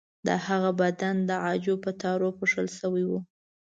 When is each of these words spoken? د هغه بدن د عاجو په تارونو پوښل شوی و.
د 0.27 0.29
هغه 0.45 0.71
بدن 0.81 1.15
د 1.29 1.31
عاجو 1.45 1.75
په 1.83 1.91
تارونو 2.01 2.35
پوښل 2.37 2.67
شوی 2.79 3.03
و. 3.07 3.11